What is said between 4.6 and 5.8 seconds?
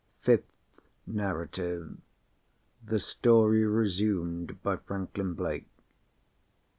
by Franklin Blake.